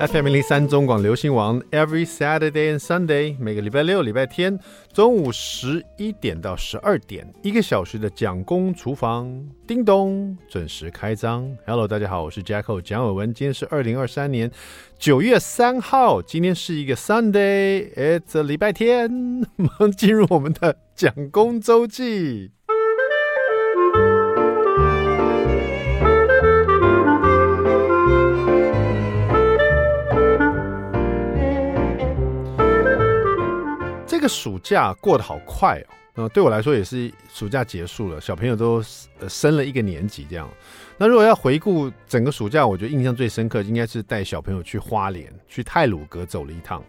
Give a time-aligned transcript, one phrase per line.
[0.00, 4.58] FM 零零三中广流行王，Every Saturday and Sunday，每个礼拜六、礼拜天
[4.94, 11.54] 中午十一点到十二点，一个小时的蒋公厨房，叮咚，准时开张。
[11.66, 14.50] Hello，大家好，我是 Jacko 蒋伟文，今天是二零二三年
[14.98, 19.10] 九月三号，今天是一个 Sunday，It's 礼拜天，
[19.56, 22.52] 马上进入我们的蒋公周记。
[34.20, 38.82] 个暑假过得好快哦，那对我来说也是暑假结束了，小朋友都
[39.18, 40.48] 呃升了一个年级这样。
[40.98, 46.84] 那如果要回顾整个暑假，我觉得印象最深刻应该是带小朋友去花莲，去泰鲁阁走了一趟。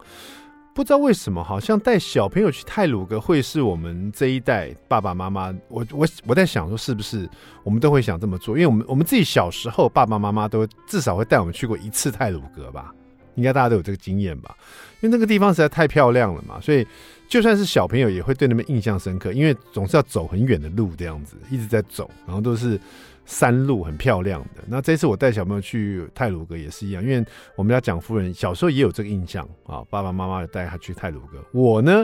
[0.74, 7.30] 不知道为什么，好像带小朋友去泰鲁阁会是我们这一代爸爸妈妈，我我我在想说是不是
[7.64, 8.58] 我们都会想这么做？
[8.58, 12.94] 因为我们我们自己小时候爸爸妈妈都至少会带我们去过一次泰鲁阁吧。
[13.36, 14.54] 应该大家都有这个经验吧，
[15.00, 16.86] 因为那个地方实在太漂亮了嘛，所以
[17.32, 22.78] 就算是小朋友也会对那边印象深刻，因为总是要走很远的路这样子，一直在走，然后都是
[23.26, 24.62] 山路，很漂亮的。
[24.68, 32.04] 那这次我带小朋友去泰鲁阁也是一样，因为我们家蒋夫人小时候也有这个印象啊，爸爸妈妈带他去泰鲁阁，我呢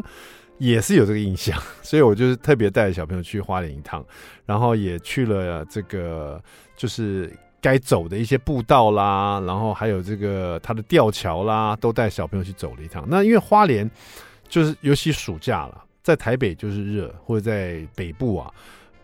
[0.60, 4.06] 也是有这个印象，所以我就是特别带小朋友去花莲一趟，
[4.46, 6.42] 然后也去了这个
[6.78, 7.30] 就是。
[7.60, 13.04] 该走的一些步道啦，然后还有这个它的吊桥啦，都带小朋友去走了一趟。
[13.10, 13.90] 那因为花莲
[14.48, 18.54] 就是尤其暑假了，在台北就是热，或者在北部啊，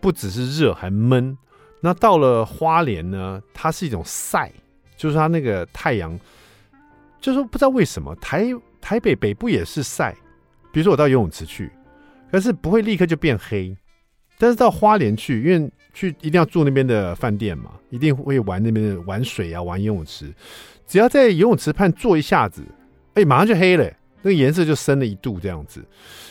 [0.00, 1.36] 不只是热还闷。
[1.80, 4.50] 那到了花莲呢，它是一种晒，
[4.96, 6.18] 就是它那个太阳，
[7.20, 8.46] 就是不知道为什么台
[8.80, 10.14] 台北北部也是晒。
[10.72, 11.70] 比如说我到游泳池去，
[12.32, 13.76] 可是不会立刻就变黑，
[14.38, 20.34] 但是到花莲去，因为去一定要住那边的饭店嘛，一定会玩那边的玩水啊，玩游泳池。
[20.86, 22.64] 只要在游泳池畔坐一下子，
[23.14, 23.88] 哎、马上就黑了，
[24.24, 25.84] 那个颜色就深了一度这样子。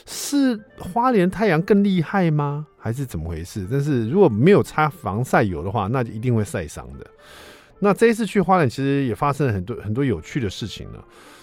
[0.05, 2.67] 是花莲太阳更厉害吗？
[2.77, 3.65] 还是怎么回事？
[3.71, 7.07] 但是如果没有擦防晒油的话，那就一定会晒伤的。
[7.79, 10.99] 那这一次去花莲，其实也发生了很多很多有趣的事情呢。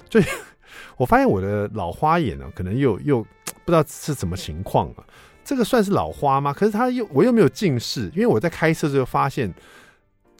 [0.09, 0.21] 就
[0.99, 5.05] 我发现我的老花眼呢，可能又又不知道是什么情况啊。
[5.43, 6.53] 这个算是老花吗？
[6.53, 9.53] 可是他又我又没有近视，因为我在开车的时候发现，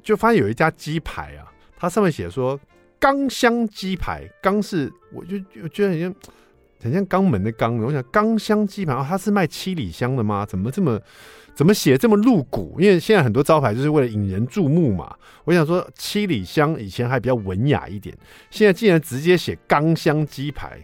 [0.03, 2.61] 就发现有一家鸡排啊，它上面写说
[3.01, 6.15] “钢香鸡排”，肛是我就我觉得很像
[6.83, 10.47] 很像肛门的肛，我想钢香鸡排啊，它是卖七里香的吗？
[10.47, 11.01] 怎么这么
[11.55, 12.77] 怎么写这么露骨？
[12.79, 15.17] 因为现在很多招牌就是为了引人注目嘛。
[15.45, 18.17] 我想说七里香以前还比较文雅一点，
[18.51, 20.79] 现在竟然直接写“钢香鸡排”。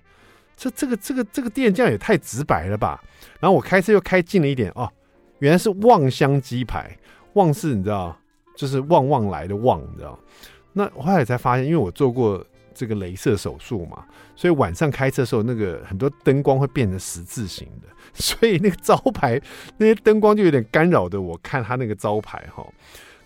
[0.57, 3.03] 这这个这个这个店这样也太直白了吧！
[3.39, 4.91] 然后我开车又开近了一点哦，
[5.41, 6.97] 原来是旺香鸡排，
[7.35, 8.19] 旺是你知道，
[8.57, 10.19] 就是旺旺来的旺，你知道。
[10.77, 12.45] 那后来才发现，因为我做过
[12.75, 14.05] 这个镭射手术嘛，
[14.35, 19.41] 所以晚上开车的时候，那个很多灯光会变成十字形的， 所以那个招牌
[19.79, 22.67] 那些灯光就有点干扰的我看他那个招牌哈。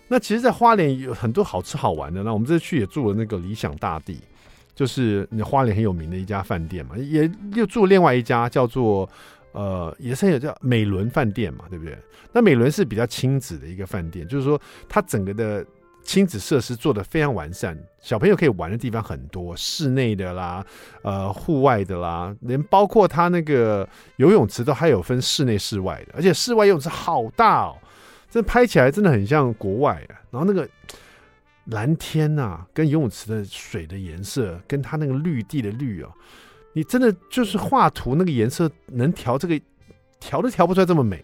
[0.07, 4.19] 那其实，在花莲有很多好吃好玩的，那我们这次去也住了那个理想大地。
[4.73, 9.07] 就是你花莲很有名的一家饭店嘛，也又住另外一家叫做
[9.51, 11.95] 呃，也是有叫美伦饭店嘛，对不对？
[12.31, 15.63] 那美伦是比较亲子的一个饭店，就是说它整个的
[16.03, 20.65] 亲子设施做得非常完善，小朋友可以玩的地方很多，室内的啦，
[21.03, 27.77] 呃，户外的啦，连包括它那个游泳池都还有分室内室外的，而且室外游泳池好大哦，
[28.29, 30.67] 这拍起来真的很像国外啊，然后那个。
[31.65, 36.11] 蓝天呐、啊，跟游泳池的水的颜色，跟它那个绿地的绿哦，
[36.73, 39.61] 你真的就是画图那个颜色能调这个
[40.19, 41.23] 调都调不出来这么美，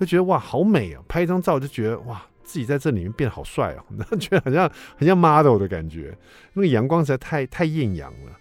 [0.00, 1.02] 就觉得哇好美啊！
[1.06, 6.16] 拍一张照就觉得哇自己在这里面变得好帅哦，然 后觉得很像很像 model 的感觉，
[6.54, 8.32] 那个阳光实在太太艳阳了。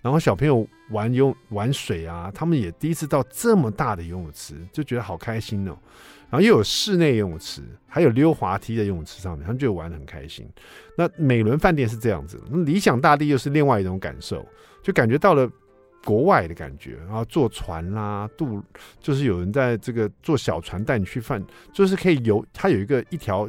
[0.00, 5.76] 然后小朋友玩游玩水啊，他们也第一次到这么大的游泳池，就觉得好开心哦。
[6.30, 10.48] 然后又有室内游泳池，还有溜滑梯的游泳池上面，他们就玩得很开心。
[10.96, 14.46] 那美伦饭店是这样子，那理想大地又是另外一种感受，
[14.82, 15.50] 就感觉到了
[16.08, 16.96] 国外的感觉。
[17.06, 18.62] 然后坐船啦，渡
[18.98, 22.42] 就是有人在这个坐小船带你去饭，就是可以游。
[22.54, 23.46] 它有一个一条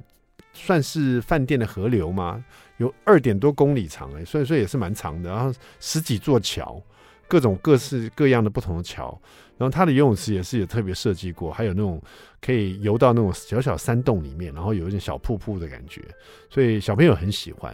[0.52, 2.44] 算是饭店的河流嘛，
[2.76, 5.30] 有二点多公里长哎，所以说也是蛮长的。
[5.30, 6.84] 然后十几座桥，
[7.30, 9.18] 各种各式各样的不同的桥。
[9.58, 12.02] 然后它的游泳池也是有特别设计过，还有那种
[12.42, 16.02] 可以游到那种小小山洞里面，然后有一点小瀑布的感觉，
[16.50, 17.74] 所以小朋友很喜欢。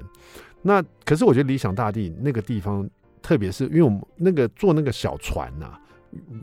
[0.61, 2.89] 那可是我觉得理想大地那个地方，
[3.25, 5.81] 特别是因为我们那个坐那个小船呐、啊，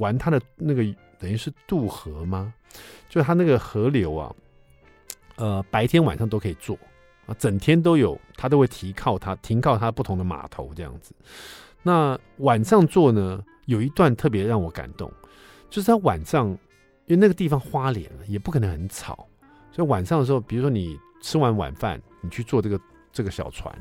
[0.01, 0.83] 玩它的那个
[1.17, 2.53] 等于是渡河吗？
[3.09, 4.35] 就它那个河流啊，
[5.37, 6.77] 呃，白天晚上都可以坐，
[7.27, 11.15] 啊，整天都有，他都会提靠他停靠他不同的码头这样子。
[11.85, 15.09] 那晚上坐呢，有一段特别让我感动，
[15.71, 16.49] 就是他晚上，
[17.07, 19.29] 因为那个地方花莲也不可能很吵，
[19.71, 22.81] 所以晚上的时候，比如说你吃完晚饭，你去坐这个
[23.13, 23.73] 这个小船，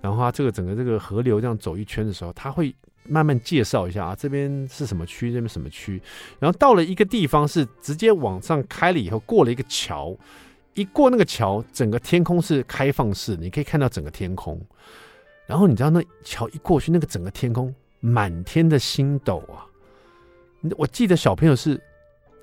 [0.00, 2.74] 然后他这个整个这个河流这样走一圈的时候，他会
[3.04, 6.00] 慢慢介绍一下啊，这边是什么区，这边什么区，
[6.38, 10.16] 然后到了一个地方是直接往上开了以后，过了一个桥。
[10.74, 14.64] 一过那个桥，整个天空是开放式，你可以看到整个天空。
[15.44, 19.66] 然后你知道那桥一过去，那个整个天空满天的星斗啊！
[20.76, 21.80] 我记得小朋友是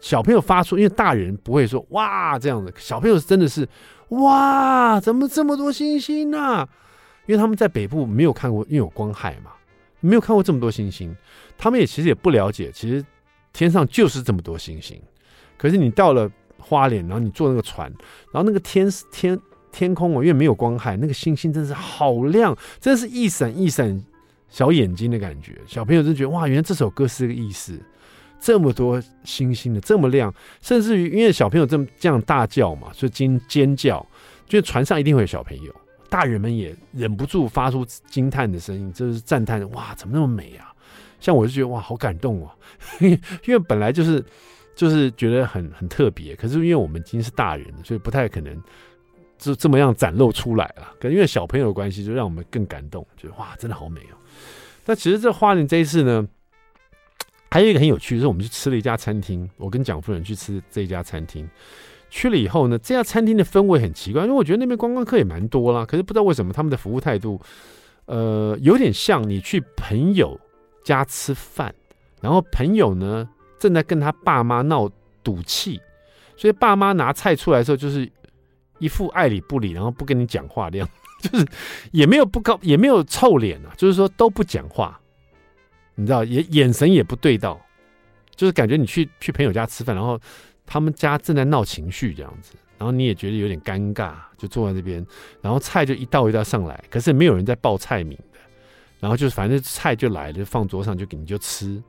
[0.02, 3.66] 小朋友发出，因为大人不会说哇这样的，小朋友真的是
[4.10, 6.68] 哇，怎么这么多星星呢？
[7.26, 9.52] 因为他们在北部没有看过，因为有光害嘛，
[10.00, 11.16] 没有看过这么多星星，
[11.58, 13.04] 他们也其实也不了解，其实
[13.54, 15.02] 天上就是这么多星星。
[15.58, 16.32] 可是你到了。
[16.58, 17.88] 花莲，然后你坐那个船，
[18.32, 19.40] 然后那个天天
[19.72, 24.04] 天空哦，因为没有光害，那个星星真是好亮，真是一闪一闪
[24.50, 25.62] 小眼睛的感觉。
[25.68, 27.80] 小朋友就觉得哇，原来这首歌是这个意思，
[28.40, 34.04] 这么多星星的这么亮，甚至于因为小朋友这么这样大叫嘛，所以惊尖叫，
[34.48, 35.76] 就船上一定会有小朋友，
[36.16, 40.74] 大人们也忍不住发出惊叹的声音，就是赞叹哇，怎么那么美啊？
[41.20, 42.56] 像我就觉得哇，好感动啊，
[43.02, 44.24] 因为本来就是。
[44.76, 48.62] 就是觉得很很特别，可是因为我们已经是大人了，所以不太可能
[49.38, 50.92] 就这么样展露出来了。
[51.00, 54.18] 可因为小朋友的关系，就让我们更感动，觉得哇，真的好美哦。
[54.86, 56.28] 那其实这花莲这一次呢，
[57.50, 61.50] 还有一个很有趣，就是我们去吃了一家餐厅，我跟蒋夫人去吃这一家餐厅，
[62.16, 67.42] 去了以后呢，这家餐厅的氛围很奇怪，因为我觉得那边观光客也蛮多啦，可是不知道为什么他们的服务态度，
[68.06, 70.40] 呃，有点像你去朋友
[70.84, 71.76] 家吃饭，
[72.22, 73.28] 然后朋友呢。
[73.58, 74.88] 正在跟他爸妈闹
[75.24, 75.80] 赌气，
[76.36, 78.08] 所以爸妈拿菜出来的时候，就是
[78.80, 80.88] 一副爱理不理，然后不跟你讲话的样
[81.20, 81.48] 子， 就是
[81.92, 85.00] 也没有不高，也没有臭脸啊，就是说都不讲话，
[85.96, 87.60] 你知道，也眼神也不对到，
[88.36, 90.20] 就是感觉你去去朋友家吃饭，然后
[90.66, 95.06] 他们家正在闹情绪这样子，然后你也觉得有点尴尬，就坐在那边，
[95.42, 98.40] 然后菜就一道一道上来，可是没有人在报菜名的，
[99.00, 101.82] 然后就是反正菜就来了，就放桌上就给你就吃。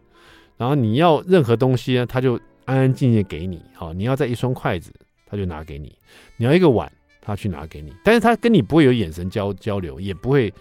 [0.56, 2.34] 然后你要任何东西呢，他就
[2.64, 3.62] 安安静静给你。
[3.74, 4.92] 好，你要再一双筷子，
[5.26, 5.88] 他就拿给你；
[6.36, 6.90] 你要一个碗，
[7.20, 7.92] 他去拿给你。
[8.04, 10.52] 但是他跟你不会有眼神交交流，也不会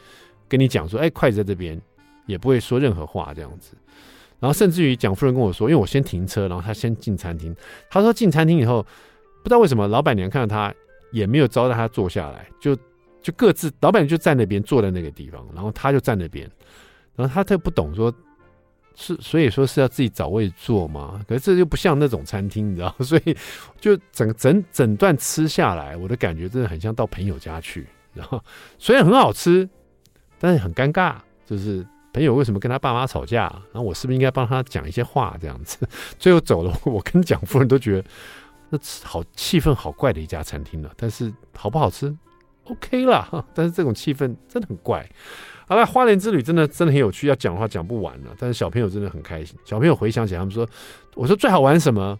[0.47, 1.79] 跟你讲说：“哎，筷子在这边。”
[2.27, 3.77] 也不会说任何话这样子。
[4.45, 7.55] 然后甚至于蒋夫人跟我说，因为我先停车，然后他先进餐厅。
[7.89, 8.83] 他说进餐厅以后，
[9.41, 10.71] 不知道为什么老板娘看到他
[11.11, 12.77] 也没有招待他坐下来，就
[13.23, 16.47] 就各自老板娘就站那边坐在那个地方，然后他就站那边，
[17.15, 18.13] 然后他特不懂说。
[18.97, 21.19] 是，所以说是要自己找位置坐嘛？
[21.27, 22.95] 可是这就不像那种餐厅，你知道？
[23.03, 23.35] 所以
[23.81, 27.87] 就整整整段吃下来，我的感觉真的很像到朋友家去。
[28.13, 28.39] 然后
[28.77, 29.67] 虽然很好吃，
[30.37, 31.15] 但是很尴尬。
[31.45, 31.85] 就是
[32.15, 33.41] 朋友为什么跟他爸妈吵架？
[33.73, 35.37] 然后我是不是应该帮他讲一些话？
[35.41, 35.85] 这样子，
[36.17, 38.07] 最后走了，我跟蒋夫人都觉得
[38.69, 40.89] 那好气氛好怪的一家餐厅了。
[40.95, 42.15] 但是好不好吃
[42.63, 43.45] ？OK 啦。
[43.53, 45.05] 但是这种气氛真的很怪。
[45.67, 48.33] 好了，花莲之旅真的真的很有趣，要讲的话讲不完了。
[48.39, 50.65] 但是小朋友真的很开心，小朋友回想起来，他们说
[51.15, 52.17] ：“我说最好玩什么？”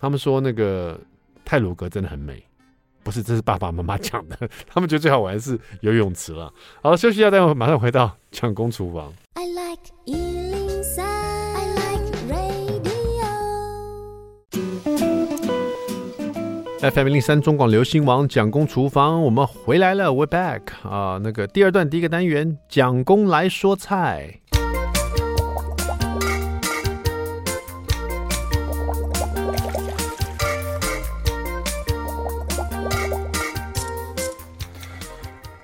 [0.00, 0.98] 他们说：“那个
[1.44, 2.42] 太鲁阁真的很美。”
[3.06, 4.36] 不是，这是爸爸妈妈讲的。
[4.66, 6.52] 他们觉得最好玩的是游泳池了。
[6.82, 9.12] 好了，休息一下，待会马上回到蒋公厨房。
[9.34, 9.76] I like
[16.80, 21.18] FM 零三中广流行王蒋公厨房，我们回来了，We're back 啊！
[21.22, 24.40] 那个第二段第一个单元，蒋公来说菜。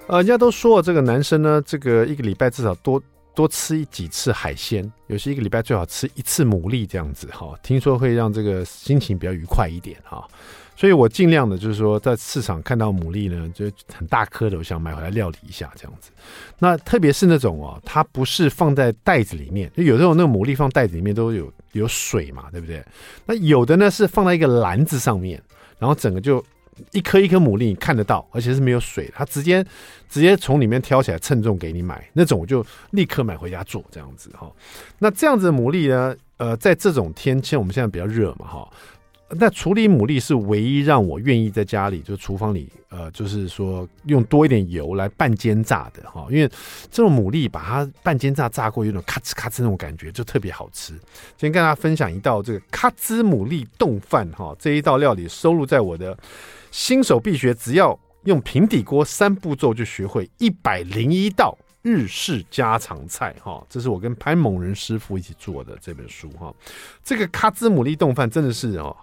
[0.09, 3.02] 呃，人家都说这个男生呢，这个一个礼拜至少多
[3.35, 7.54] 多吃几次海鲜，有些一个礼拜最好吃一次牡蛎这样子哈。
[7.62, 10.26] 听说会让这个心情比较愉快一点哈。
[10.75, 16.11] 所以我尽量的，就是说，在市场看到牡蛎呢，就很大颗的，我想买回来料理一下这样子。
[16.59, 22.85] 那特别是那种哦，它不是放在袋子里面，就有时候那个牡蛎放袋子里面都有有水嘛，对不对？
[23.25, 25.40] 那有的呢是放在一个篮子上面，
[25.78, 26.44] 然后整个就
[26.93, 29.64] 一颗一颗牡蛎你看得到，而且是没有水，它直接
[30.09, 34.50] 直接从里面挑起来称重给你买，那种我就立刻买回家做这样子哈。
[34.99, 38.69] 那这样子的牡蛎呢，呃，在这种天气，我们现在比较热嘛哈。
[39.35, 46.47] 那处理牡蛎是唯一让我愿意在家里就厨房里，呃，就是说用多一点油来半煎炸的哈，因为
[46.91, 50.93] 这种牡蛎把它半煎炸炸过，有种咔哧咔哧那种感觉，就特别好吃。
[50.93, 56.14] 今天跟大家分享一道这个咔滋牡蛎冻饭哈，这一道料理收录在我的
[56.73, 66.52] 新手必学，只要用平底锅三步骤就学会一百零一道日式家常菜哈，这是我跟潘某人师傅一起做的这本书哈。
[67.05, 68.97] 这个咖滋牡蛎冻饭真的是哦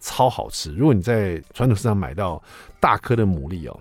[0.00, 0.74] 超好吃。
[0.74, 2.42] 如果你在传统市场买到
[2.80, 3.80] 大颗的牡蛎哦，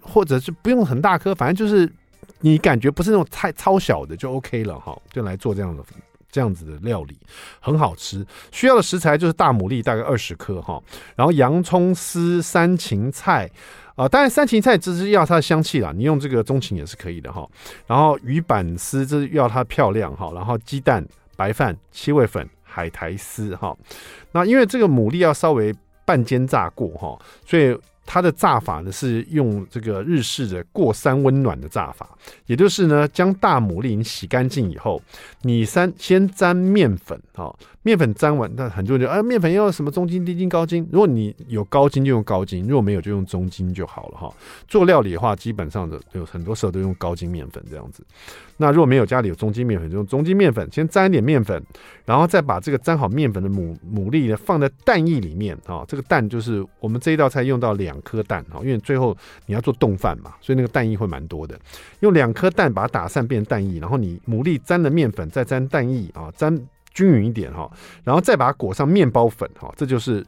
[0.00, 1.92] 或者是不用很大颗，反正就是
[2.40, 5.82] 你感觉不是那种太超小的就 OK 了哈，就来做这样的
[6.30, 7.18] 这样子的料理，
[7.60, 8.26] 很好吃。
[8.50, 10.82] 需要的食材就是大牡蛎大概二十颗哈，
[11.16, 13.50] 然后洋葱丝、三芹菜。
[13.96, 17.48] 啊、当然，三芹菜只是要它的香气啦，你用这个中芹也是可以的哈。
[17.86, 20.30] 然后鱼板丝，这是要它漂亮哈。
[20.34, 21.04] 然后鸡蛋、
[21.36, 23.76] 白饭、七味粉、海苔丝哈。
[24.30, 27.76] 那因为这个牡蛎要稍微半煎炸过哈，所以。
[28.10, 32.08] 它的炸法呢是用这个日式的过三温暖的炸法，
[32.46, 35.02] 也就是呢将大牡蛎洗干净以后，
[35.42, 37.54] 你三先沾面粉啊，
[37.88, 44.34] 面粉沾完，那很多人就啊面粉要什么中筋、低筋、高筋，如果你有高筋就用高筋，如果没有就用中筋就好了哈。
[44.66, 48.02] 做料理的话，基本上的有很多时候都用高筋面粉这样子。
[48.56, 51.62] 那如果没有家里有中筋面粉，就用中筋面粉，先沾一点面粉，
[52.04, 57.96] 然后再把这个沾好面粉的牡牡蛎呢放在蛋液里面啊，这个蛋就是我们这一道菜用到两。
[58.08, 59.14] 颗蛋哈，因为最后
[59.44, 61.58] 你要做冻饭嘛，所以那个蛋液会蛮多的。
[62.00, 66.58] 用两颗蛋把它打散变蛋液，然后你牡蛎沾了面粉，再沾蛋液啊，沾
[66.92, 67.70] 均匀一点哈，
[68.02, 70.26] 然后再把它裹上面包粉哈，这就是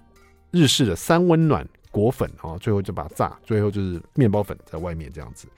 [0.51, 2.57] 日式的三温暖裹粉哈。
[2.59, 5.49] 最后就把它炸，最后就是面包粉在外面这样子。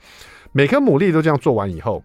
[0.51, 2.01] 每颗牡蛎都这样做完以后，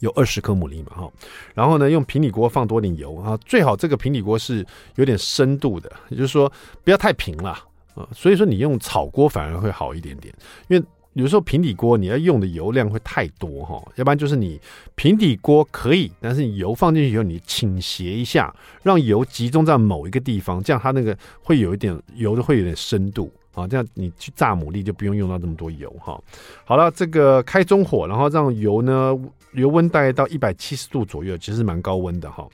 [0.00, 1.12] 有二十颗牡蛎嘛哈，
[1.54, 4.64] 然后呢用平底锅放多点油啊，最好这个平底锅是
[4.96, 6.50] 有点深度的，也就是说
[6.84, 7.50] 不要太平了
[7.94, 8.08] 啊。
[8.12, 10.34] 所以说你用炒锅反而会好一点点，
[10.68, 10.86] 因为
[11.18, 14.60] 有时候平底锅你要用的油量会太多哈，要不然就是你
[14.94, 26.16] 平底锅可以，但是你油放进去以后你倾斜一下，让油集中在某一个地方，这样它那个会有一点油的会有点深度啊，这样你去炸牡蛎就不用用到这么多油哈。
[26.64, 29.18] 好了，这个开中火，然后让油呢。
[29.54, 32.46] 油温大概到一百七十度左右，其实蛮高温的哈。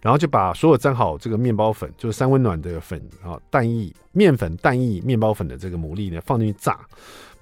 [0.00, 6.80] 然后就把所有沾好这个面包粉，就是三温暖的粉啊，蛋液、面粉、蛋液、面包粉的这个牡蛎呢，放进去炸，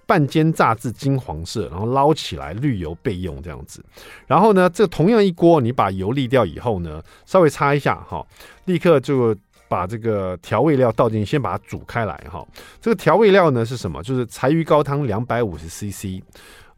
[0.06, 3.84] 半煎炸至金黄色，然后捞起来滤油备用这样子。
[4.26, 8.24] 然后呢，这同样一锅，你把油沥掉以后呢，稍微擦一下哈，
[8.66, 9.36] 立刻就
[9.68, 12.46] 把这个调味料倒进去，先把它煮开来哈。
[12.80, 14.02] 这个调味料呢是什么？
[14.02, 16.22] 就是柴鱼高汤两百五十 CC。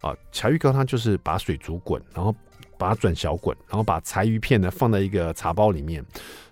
[0.01, 2.33] 啊，柴鱼高汤就是把水煮滚，然后
[2.79, 6.05] 把它转小滚，然后把柴鱼片呢放在一个茶包里面，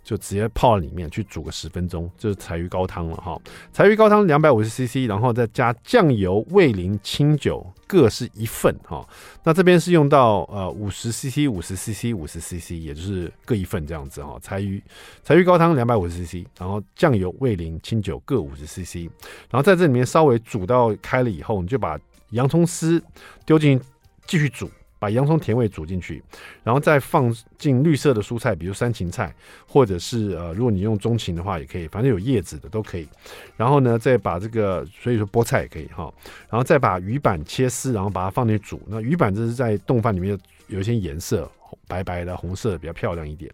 [0.06, 3.36] 就直接泡在里面去煮个十分钟，就是柴鱼高汤了哈。
[3.72, 9.04] 柴鱼高汤两百五十 CC，然后再加酱油、味淋、清酒各是一份哈。
[9.42, 14.38] 那这边是用到呃五十 CC、五十 CC、五十 CC，也就是各一份这样子哈。
[14.40, 14.80] 柴鱼
[15.24, 19.10] 柴鱼高汤两百五十 CC，然后酱油、味淋、清酒各五十 CC，
[19.50, 21.98] 然后在这里面稍微煮到开了以后，你就把。
[22.30, 23.00] 洋葱丝
[23.44, 23.84] 丢进去，
[24.26, 24.68] 继续煮，
[25.06, 26.20] 把洋葱甜味煮进去，
[26.64, 29.32] 然后再放进绿色的蔬菜，比如山芹菜，
[29.64, 33.06] 或者是呃，如果你用中芹的话也可以，反正有叶子的都可以。
[33.56, 36.12] 然后呢，再把这个，所以说菠菜也可以哈。
[36.50, 38.80] 然后再把鱼板切丝，然后把它放进去煮。
[38.88, 40.36] 那鱼板这是在冻饭里面
[40.66, 41.48] 有一些颜色，
[41.86, 43.48] 白白的、红色的比较漂亮一点。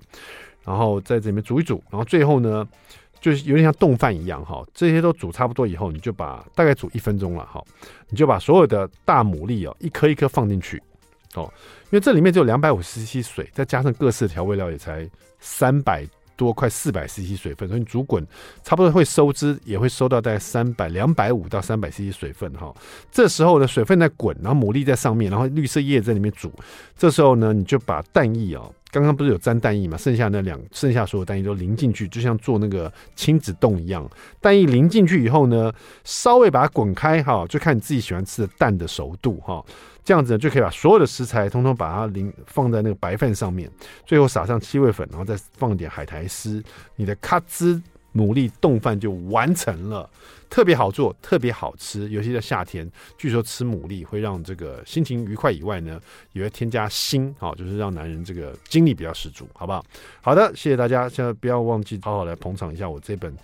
[0.65, 2.67] 然后在这里面煮一煮，然后最后呢。
[3.21, 7.63] 就是有点像冻饭一样哈，这些都煮差不多以后，你就把大概煮一分钟了哈，
[8.09, 10.83] 你就把所有的大牡蛎哦，一颗一颗放进去
[11.35, 11.53] 哦，
[11.85, 15.09] 因为这里面只有两百五十 CC 水，再加上各式调味料也才
[15.39, 18.27] 三百多，快四百 CC 水分，所以你煮滚
[18.63, 22.75] 差不多会收汁，也会收到大概三百两百五到三百 CC 水分哈。
[23.11, 26.53] 这时候呢，水分在滚，然后牡蛎在上面，然后绿色叶在里面煮，
[26.97, 28.73] 这时候呢，你就把蛋液哦。
[28.93, 29.97] 刚刚不是有沾蛋液嘛？
[29.97, 34.07] 剩下那两，剩下所有蛋液都淋进去，就像做那个亲子冻一样。
[34.39, 35.73] 蛋液淋进去以后呢，
[36.05, 39.65] 稍微把它滚开哈，就看你自己喜欢吃的蛋的熟度哈。
[40.05, 43.71] 这样子呢，就可以把所有的食材通通把它淋放在那个白饭上面，
[44.05, 46.63] 最后撒上七味粉，然后再放点海苔丝，
[46.97, 47.81] 你的咔滋
[48.15, 50.09] 牡蛎冻饭就完成了。
[50.49, 55.99] 特别好做，特别好吃，尤其在夏天，据说吃牡蛎会让这个心情愉快以外呢，
[56.33, 59.83] 也会添加锌，好，就是让男人这个精力比较十足，好不好？
[60.21, 63.35] 好的，谢谢大家，现在不要忘记好好来捧场一下我这本，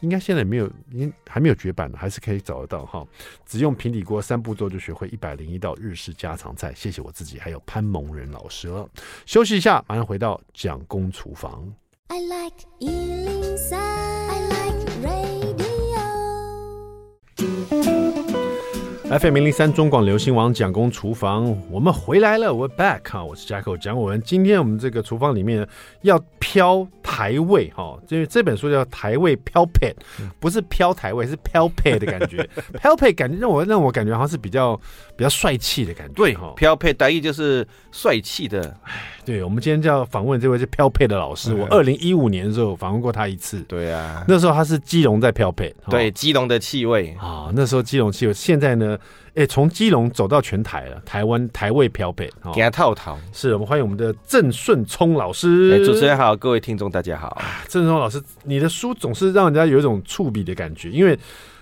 [0.00, 3.02] 应该现在没有，应还没有绝版，还是可以找得到哈。
[3.46, 8.86] 只用平底锅三步骤就学会一百零一道日式家常菜，谢谢我自己，还有潘蒙人老师了。
[9.24, 11.72] 休息一下，马上回到蒋公厨房。
[12.10, 14.27] I like Ealing Sun.
[19.08, 24.20] FM 零零三中广流行网蒋公厨房，我们回来了，We're back 哈，我是 Jacko 蒋伟文。
[24.20, 25.66] 今天我们这个厨房里面
[26.02, 29.96] 要飘台味哈，因为这本书叫台味飘配，
[30.38, 32.46] 不是飘台味，是飘配的感觉。
[32.82, 34.76] 飘配感觉让我让我感觉好像是比较
[35.16, 36.12] 比较帅气的感觉。
[36.12, 38.76] 对哈，飘配台语就是帅气的。
[39.24, 41.54] 对，我们今天就要访问这位是飘配的老师。
[41.54, 43.62] 我二零一五年的时候访问过他一次。
[43.62, 45.74] 对啊，那时候他是基隆在飘配。
[45.88, 48.34] 对，基隆的气味啊，那时候基隆气味。
[48.34, 48.97] 现在呢？
[49.38, 53.16] 哎，从基隆走到全台了，台湾台味飘配，给他套套。
[53.32, 55.86] 是我们欢迎我们的郑顺聪老师。
[55.86, 57.40] 主持人好，各位听众大家好。
[57.68, 61.18] 郑顺聪老师，你的书总是让人家有一种触笔的感觉，因为。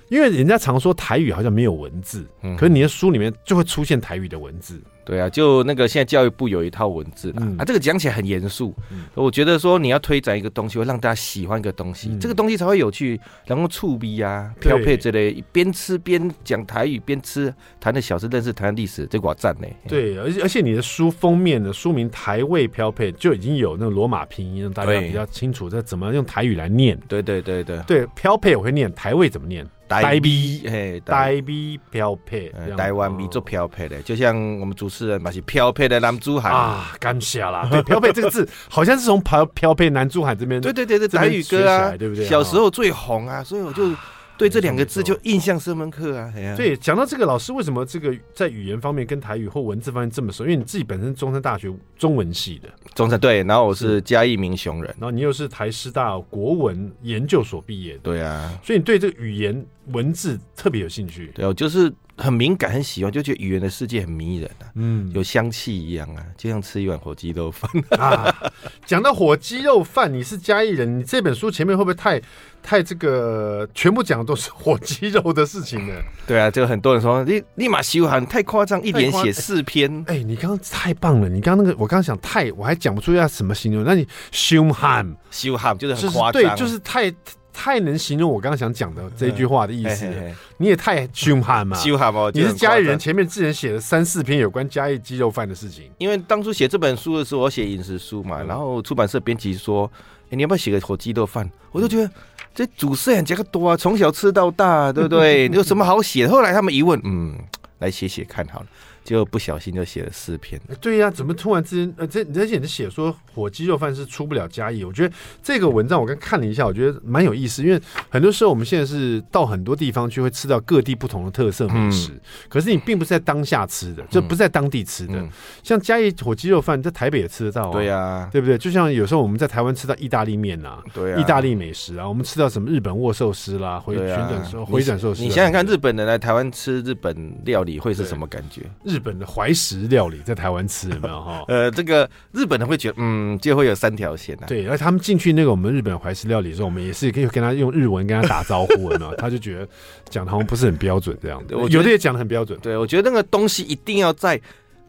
[0.09, 4.81] 因为人家常说台语好像没有文字，嗯，可是你的书里面就会出现台语的文字。
[5.07, 8.75] 对啊，就那个现在教育部有一套文字啦，嗯、啊，这个讲起来很严肃。
[8.91, 19.69] 嗯、我觉得说你要推展一个东西，会让大家喜欢一个东西，嗯、这个东西才会有趣，然后触逼啊、飘配之类，边吃边讲台语，边吃谈的小吃，认识台湾历史，这个我赞呢。
[19.87, 26.99] 对，而且而且你的书封面的书名“台味飘配”就已经有那个罗马拼音，让大家比较清楚这怎么用台语来念。
[27.07, 29.65] 对对对对对，飘配我会念，台味怎么念？
[29.89, 37.69] 台逼，嘿，台逼飘配，台湾味做飘配的，就像我们主持人嘛是漂配的男珠海啊，感谢啦。
[37.71, 42.25] 对，漂配这个字好像是从漂漂配男珠海这边，对对对对，台语歌啊，对不对？
[42.25, 43.91] 小时候最红啊，所以我就。
[44.39, 46.33] 对这两个字就印象深刻啊！
[46.57, 50.45] 对，讲到这个老师为什么这个在语言方面跟台语或文字方面这么熟？
[50.45, 61.31] 因为你自己本身中山大学中文系的，中山对，然后我是嘉义民雄人，然后你又是台师大国文研究所毕业的，对啊，所以你对这个语言文字特别有兴趣。
[61.35, 68.53] 对，我就是很敏感，很喜欢，就觉得语言的世界很迷人啊，嗯，有香气一样啊，就像吃一碗火鸡肉饭 啊。
[68.85, 72.21] 讲到火鸡肉饭，你是嘉义人，你这本书前面会不会太？
[72.67, 76.03] 太这个全部讲的都是火鸡肉的事情了？
[76.27, 80.05] 对啊，这个很多人说立立马修喊太夸张，一连写四篇。
[80.09, 81.29] 哎，你刚刚太棒了！
[81.29, 83.85] 你刚刚那个，我刚刚想太，我还讲不出要什么形容。
[83.85, 87.09] 那你凶悍，凶悍就是很夸张，对，就是太
[87.53, 90.05] 太能形容我刚刚想讲的这一句话的意思。
[90.05, 92.29] 嘿嘿嘿，你也太凶悍嘛，凶悍嘛！
[92.35, 95.89] 你是嘉义人，前面之前写了三四篇有关嘉义鸡肉饭的事情。
[95.99, 99.89] 因为当初写这本书的时候，我写饮食书嘛，然后出版社编辑说
[100.31, 102.11] ：“哎，你要不要写个火鸡肉饭？”我就觉得。
[102.57, 105.47] 这主食很这个多啊，从小吃到大，对不对？
[105.47, 106.27] 你 有什么好写？
[106.27, 107.35] 后来他们一问，嗯，
[107.79, 108.67] 来写写看好了。
[109.05, 110.61] 结果不小心就写了四篇。
[110.81, 117.63] 对呀、啊，怎么突然之间呃，这而且你写说火鸡肉饭是出不了嘉义，我觉得这个文章我刚看了一下，我觉得蛮有意思。
[117.63, 125.15] 因为很多时候我们现在是到很多地方去会吃到各地不同的特色美食，嗯、可是你并不是在当下吃的，就不是在当地吃的。
[125.15, 125.31] 嗯、
[125.63, 128.59] 像嘉义火鸡肉饭在台北也吃得到、啊，对呀、啊，对不对？
[128.59, 138.63] 就像有时候我们在台湾吃到意大利面啊，对啊，意大利美食啊，我们吃到什么日本握寿司啦，回旋转寿回转寿司，你想想看，日本人来台湾吃日本料理会是什么感觉？
[138.85, 141.45] 日本的怀石料理在台湾吃有没有哈？
[141.49, 144.47] 呃，这个日本人会觉得，嗯，就会有三条线啊。
[144.47, 149.69] 对，而他们进去那个我们日本怀石料理的时候，我们也是可以跟他用日文跟他打招呼的嘛， 他就觉得
[150.09, 151.57] 讲的好像不是很标准这样的。
[151.69, 152.57] 有的也讲的很标准。
[152.63, 154.41] 对，我觉得那个东西一定要在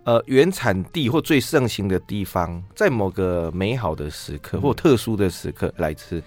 [0.03, 6.21] 呃原产地或最盛行的地方，在某个美好的时刻或特殊的时刻来吃。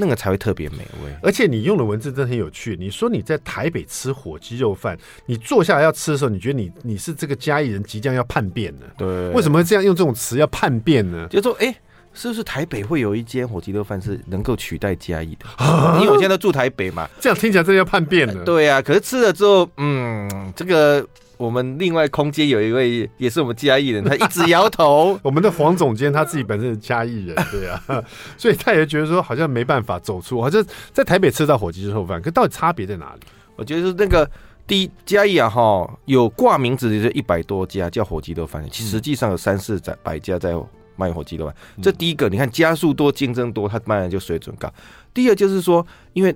[0.00, 2.76] 那个才会特别美味，而且你用的文字真的很有趣。
[2.78, 8.86] 你说你在台北吃火鸡肉饭，你坐下来要吃的时候，你觉得你你是这个嘉义人即将要叛变呢？
[8.96, 11.26] 对，为什么会这样用这种词要叛变呢？
[11.28, 11.74] 就说哎，
[12.14, 15.46] 是不是台北会有一间火鸡肉饭是能够取代嘉义的？
[15.64, 18.34] 啊、因为我现在都住台北嘛，这样听起来真的要叛变了。
[18.34, 21.04] 呃、对呀、啊，可是吃了之后，嗯，这个。
[21.38, 25.18] 我们另外空间有一位也是我们嘉义人，他一直 摇头。
[25.22, 27.82] 我们的黄总监他自己本身是嘉义人，对啊，
[28.36, 33.20] 所以他也觉得说好像没办法走出，好像在台北吃到火鸡肉饭，可到底差别在哪里？
[33.56, 34.28] 我觉得是那个
[34.66, 40.54] 第一嘉义啊，哈，有挂名字的就一百多家叫火鸡肉饭，其实际上有三四百家在
[40.96, 41.54] 卖火鸡肉饭。
[41.76, 44.68] 嗯、这第一个，你看家数多，竞争多，它当然就水准高。
[45.14, 46.34] 第二就是说，因为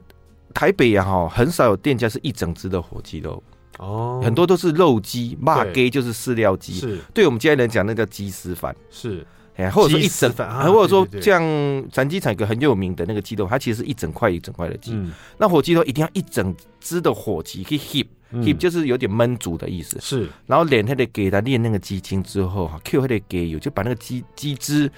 [0.55, 3.43] 台北啊，哈，很少有店家是一整只的火鸡肉。
[3.79, 6.75] 哦，很多都是肉鸡，麻鸡就是饲料鸡。
[6.75, 8.75] 是，对我们家人讲，那叫鸡丝饭。
[8.91, 10.33] 是，哎，或者说一整，
[10.73, 11.43] 或者说像
[11.91, 14.99] 斩鸡场一个很有名的那个鸡肉，它其实是一整块一整块的鸡。
[15.39, 19.99] 那火鸡肉一定要一整只的火鸡，可以 heat，heat 就是有点焖煮的意思。
[20.01, 24.91] 是，然后连它得给它炼那个鸡精之后，哈，Q 它得给油，就把那个鸡鸡汁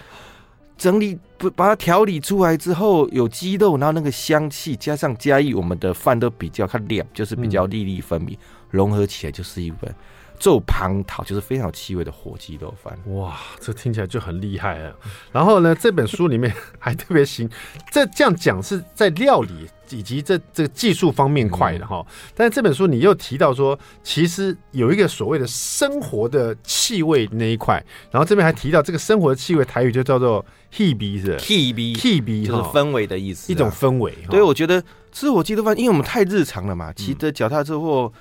[0.76, 8.36] 整理不把它调理出来之后，有鸡肉，然后那个香气加上嘉义我们的饭都比较它脸就是比较粒粒分明。
[8.74, 9.94] 融合起来就是一碗
[10.38, 12.98] 做蟠桃，就是非常有气味的火鸡肉饭。
[13.14, 14.92] 哇，这听起来就很厉害啊！
[15.30, 17.48] 然后呢，这本书里面还特别行，
[17.92, 22.04] 这这样讲是在料理以及这这个技术方面快的哈。
[22.34, 34.12] 但是这本书你又提到说，其实有一个所谓的生活的气味那一块，然后这边还提到这个生活的气味，台语就叫做 “hebe” 是 “hebe”，“hebe” 就是氛围的意思，一种氛围。
[34.28, 34.82] 对，我觉得
[35.12, 38.12] 吃火鸡肉饭，因为我们太日常了嘛，骑着脚踏车或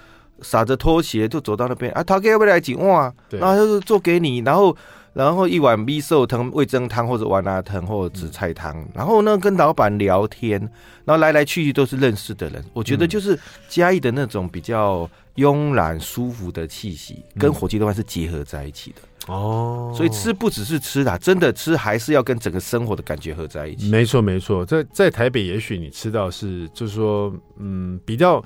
[0.41, 3.13] 撒着拖鞋就走到那边啊，他给要不要来几碗？
[3.29, 4.75] 然后就是做给你，然后。
[5.13, 10.59] 然后一碗米寿汤、味增汤或者丸辣汤或者紫菜汤，嗯、然后呢跟老板聊天，
[11.05, 12.65] 然后来来去去都是认识的人。
[12.73, 19.93] 我觉得就是嘉义的那种比较慵懒舒服的气息，嗯、跟火鸡肉饭是结合在一起的哦。
[19.95, 23.91] 所以吃不只是吃啦，真的吃还是要跟整个生活的感觉合在一起。
[23.91, 28.43] 没错没错，在在台北也许你吃到是就是说嗯比较。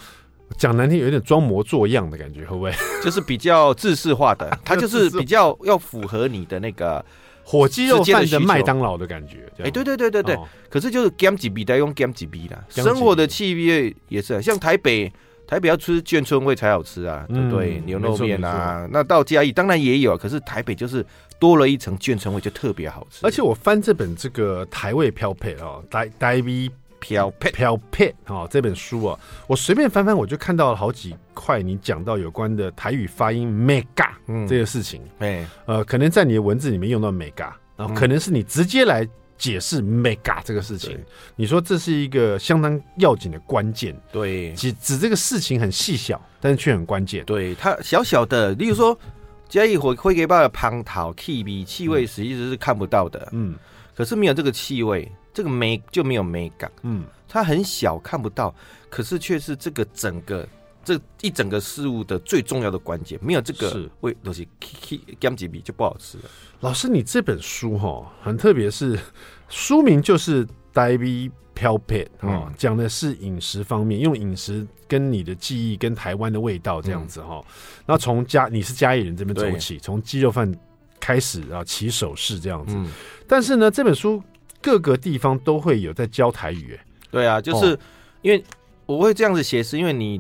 [0.57, 2.71] 讲难听，有点装模作样的感觉，会不会？
[3.03, 7.03] 就是比较制式化的， 它就是比较要符合你的那个
[7.43, 9.49] 火鸡肉饭的麦当劳的感觉。
[9.60, 10.36] 哎，对对对对对。
[10.36, 14.41] 哦、可是就是 gam 几 B 的用 gam 几 B 的，生活的气味也是。
[14.41, 15.12] 像台北，
[15.45, 17.77] 台北要吃眷村味才好吃啊，对不对？
[17.79, 21.05] 嗯、牛肉面啊，那到嘉义当然也有，可是台北就是
[21.39, 23.19] 多了一层眷村味，就特别好吃。
[23.25, 26.71] 而且我翻这本这个台味飘配哦，台台味。
[26.99, 28.47] 飘撇飘撇哦！
[28.49, 34.10] 这本书啊，我随便翻翻，我就看到了好几块你讲到有关的台语发音 “mega”
[34.47, 35.01] 这个事情。
[35.19, 39.07] 哎、嗯，呃，可能在你的文字里面用到 “mega”，然后可能是你直接来
[39.38, 40.93] 解释 “mega” 这个事情。
[40.97, 41.05] 嗯、
[41.36, 43.95] 你说这是一个相当要紧的关键。
[44.12, 47.23] 对，指指这个事情很细小，但是却很关键。
[47.25, 48.97] 对，它小小的，例如说
[49.47, 53.29] 嘉义火会给爸的蟠桃气味，气味实际是看不到的。
[53.31, 53.55] 嗯，
[53.95, 55.12] 可是没有这个气味。
[55.38, 58.52] 这个美就没有美感，嗯，它很小看不到，
[58.89, 60.50] 可是却是这个整个
[60.84, 63.19] 这一整个事物的最重要的关键。
[63.21, 66.23] 没有这个味东西，K 几笔就不好吃了。
[66.62, 68.97] 老师，你这本书哈很特别，是
[69.47, 77.45] 书名就是《台味飘撇》啊，讲的是饮食方面，用饮食跟你的记忆跟台湾的味道这样子哈。
[77.86, 80.52] 那从家你是嘉义人这边走起，从鸡肉饭
[81.00, 82.76] 开始啊起手式这样子。
[83.28, 84.19] 但是呢，这本书。
[84.61, 87.77] 各个地方都会有在教台语，哎，对啊，就是
[88.21, 88.43] 因为
[88.85, 90.19] 我会这样子写，是因为你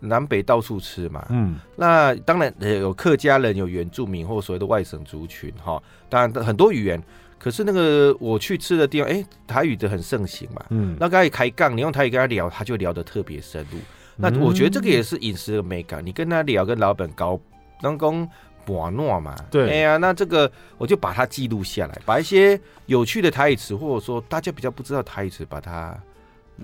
[0.00, 7.02] 南北到处吃嘛，嗯，那当然有客家人、有原住民或所谓的外省族群，哈，当然很多语言，
[7.38, 13.78] 可是那个我去吃的地方，哎，台语的很盛行嘛，嗯，那刚才开杠，你用台语跟他聊，他就聊得特别深入，
[14.16, 17.40] 那我觉得这个也是饮食的美感，你跟他聊，跟老板搞，
[17.80, 18.28] 当工。
[18.72, 25.96] 瓦诺嘛，对，哎呀，那这个我就把它记录下来，把一些有趣的台语词，或者说大家比较不知道台语词，把它。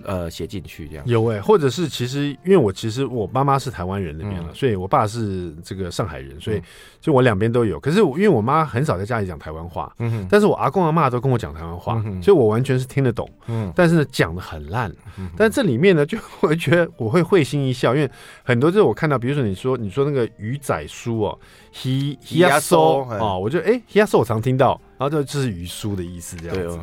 [0.02, 1.04] 呃，写进去这样。
[1.06, 6.60] 有哎、欸，或者是其实因为我其实我妈妈是台湾人那边了，嗯、所以我爸是这个上海人，所以
[7.00, 7.78] 就我两边都有。
[7.78, 15.30] 可是因为我妈很少在家里讲台湾话，嗯哼，但是我阿公阿妈都跟我讲台湾话，嗯、所以我完全是听得懂，嗯，但是呢讲的很烂，嗯、哼。
[15.36, 18.10] 但这里面呢就我觉得我会会心一笑，因为
[18.42, 21.38] 很多就是我看到，比如说你说你说那个鱼仔书哦
[21.72, 26.78] ，he he 阿苏哦，我就哎 he so 我常听到，然后这就是鱼书的意思这样子。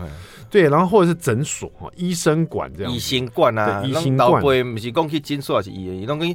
[0.50, 6.26] 对对，然后或者是诊所哈，医生馆这样，医生馆啊，医生馆不是讲去诊所还是医院，那个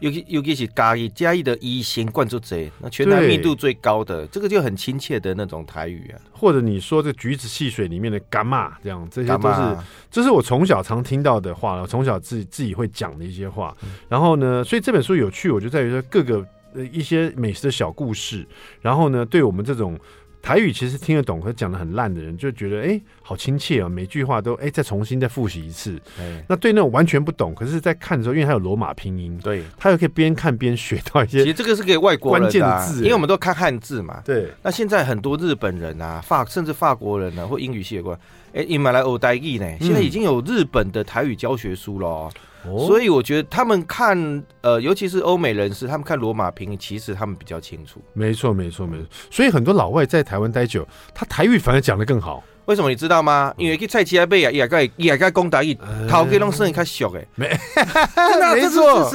[0.00, 6.16] 尤其尤其是嘉义嘉义的医生馆就这，那全台密度最高的，这个就很亲切的那种台语啊。
[6.32, 9.76] 或者你说这橘子汽水里面的干嘛，这样这些都是，
[10.10, 13.76] 这是我从小常听到的话，我从小自己自己会讲的一些话。
[14.08, 18.48] 然后呢，所以这本书有趣，我就在于说各个呃一些美食的小故事，
[18.80, 19.98] 然后呢，对我们这种。
[20.46, 23.88] 台语其实听得懂，可是讲的很烂的人就觉得哎、欸，好亲切啊、喔！
[23.88, 26.00] 每句话都哎、欸，再重新再复习一次。
[26.20, 31.40] 欸、那对那种完全不懂，可是在看的时候，因为它有罗马拼音，对，他又可以边看边学到一些。
[31.40, 34.22] 其实这个是给外国人的、啊、关键字，因为我们都看汉字嘛。
[34.24, 34.46] 对。
[34.62, 38.18] 那现在很多日本人啊，法甚至法国人啊，或英语系的过来，
[38.52, 39.66] 哎、欸，你买来欧代语呢？
[39.80, 42.32] 现在已经有日本的台语教学书了、喔。
[42.32, 42.40] 嗯
[42.78, 48.00] 所以我觉得他们看，呃，尤其是欧美人士，他们看罗马拼音，其实他们比较清楚。
[48.12, 49.06] 没错，没错，没错。
[49.30, 52.42] 所以很多老外在台湾待久，他台语反而讲得更好。
[52.66, 53.54] 为什么你知道吗？
[53.56, 57.28] 因为去菜市买啊，也该也该讲台语，头家拢算较俗诶。
[57.36, 57.48] 没，
[58.54, 59.08] 没错。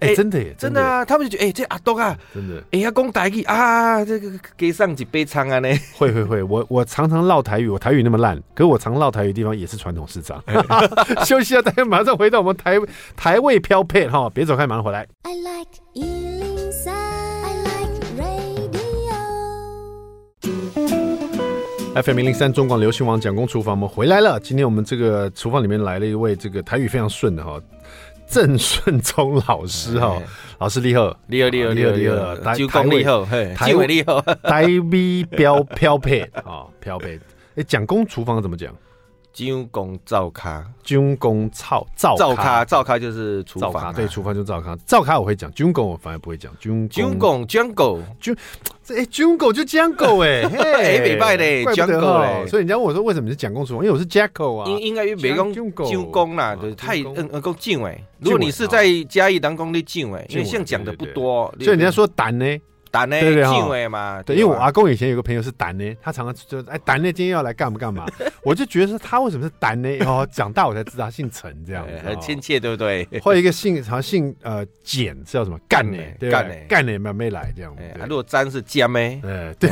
[0.00, 1.04] 哎，真的耶，真的啊！
[1.04, 5.68] 他们就觉得，哎，这阿东啊，真的，哎呀，讲台语啊，这个给上几杯汤啊呢？
[5.96, 10.42] 会会会，我我常常唠台语，我台语那么烂，可我常唠台语的地方也是传统市场。
[11.26, 12.78] 休息一下，大家马上回到我们台
[13.16, 15.06] 台味飘配哈，别走开，马上回来。
[15.22, 19.18] I like 103, I like radio.
[22.00, 24.38] FM 零零三中广流行网蒋公厨房，我们回来了。
[24.38, 27.60] 今天我们这个厨房里面来了一位这个台语非常顺的哈。
[28.28, 30.20] 郑顺聪老师哈，
[30.58, 37.18] 老师你好，你好，你好，你好，你好，九公你好，嘿，台位你好，台味标 标配啊，标配。
[37.56, 38.72] 哎，蒋公厨房怎么讲？
[39.32, 44.74] 蒋公灶卡，蒋公灶灶灶卡，灶咖就是厨房，对，厨房就灶咖。
[44.84, 46.52] 灶咖我会讲，蒋公我反而不会讲。
[46.90, 48.34] 蒋公蒋狗，蒋
[48.82, 52.46] 这哎，蒋狗就蒋狗哎，哎，没拜嘞，蒋狗嘞。
[52.48, 53.84] 所以人家问我说，为什么是蒋公厨房？
[53.84, 58.02] 因为我是 Jacko 啊，应应该因为讲蒋公啦，就是太嗯嗯够敬哎。
[58.18, 62.44] 如果你是在嘉义当公的敬哎，因为像讲的不多，所以人家说胆呢。
[62.90, 63.20] 胆呢？
[63.20, 68.06] 对对哈，嘛，对，因为我阿公以前有个朋友是胆呢，他常常就哎，胆呢今天要来干嘛干嘛，
[68.42, 69.88] 我就觉得是他为什么是胆呢？
[70.06, 73.06] 哦，长大我才知道他姓陈这样， 很亲切，对不对？
[73.22, 75.98] 或者一个姓好像姓呃简是叫什么干呢？
[76.30, 76.54] 干呢？
[76.68, 77.74] 干呢没没来这样。
[78.08, 78.98] 如果詹是江呢？
[78.98, 79.70] 哎，对，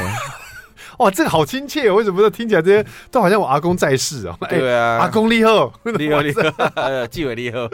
[0.99, 4.37] 哇，这个好亲切，为什么听起来这些都好像我阿公在世哦？
[4.49, 6.43] 对啊，阿公立后，立后立后，
[7.11, 7.69] 纪委立后。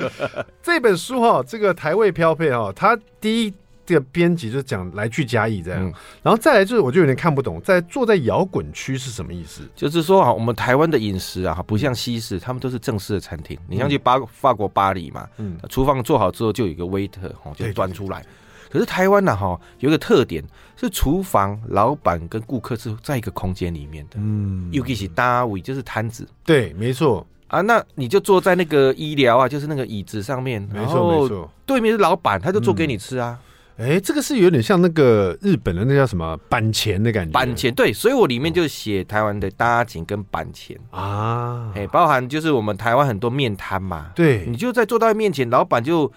[0.63, 3.55] 这本书哈，这个台味飘配哈，它第一。
[3.85, 5.93] 这个编辑就讲来去加意这样，嗯、
[6.23, 9.63] 然后再来就是我就有点看不懂，在坐在摇滚区是什么意思？
[9.75, 13.59] 就是说啊，我们台湾的饮食啊，不像西式，他们都是正式的餐厅。
[13.69, 18.25] 你像去巴法国巴黎嘛，嗯，厨房做好之后就有一个 waiter 哈，就端出来。
[18.71, 20.43] 可是台湾呢哈，有一个特点
[20.77, 27.27] 是厨房老板跟顾客是在一个空间里面的，嗯，尤其是大位就是摊子，对，没错。
[27.49, 33.39] 啊，那你就坐在那个医疗啊，就是那个椅子上面，没错没错，对面是老板，他就做给你吃啊。
[33.39, 37.33] 嗯哎，这个是有点像那个日本的那叫什么板前的感觉。
[37.33, 46.11] 板前对，所以我里面就写台湾的搭景跟板前啊，哎，包含就是我们台湾很多面摊嘛，对，你就在坐到面前，老板就